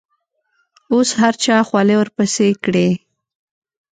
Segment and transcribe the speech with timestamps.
[0.93, 2.89] اوس هر چا خولې ورپسې کړي.